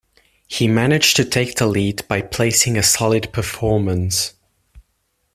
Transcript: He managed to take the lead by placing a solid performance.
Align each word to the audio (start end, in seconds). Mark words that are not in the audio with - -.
He 0.47 0.67
managed 0.67 1.15
to 1.17 1.23
take 1.25 1.57
the 1.57 1.67
lead 1.67 2.07
by 2.07 2.23
placing 2.23 2.75
a 2.75 2.81
solid 2.81 3.31
performance. 3.31 4.33